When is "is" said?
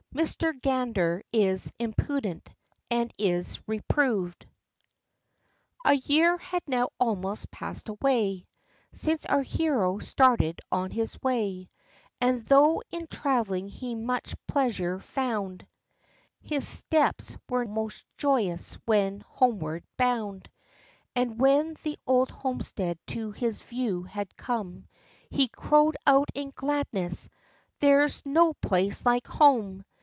1.31-1.71, 3.17-3.59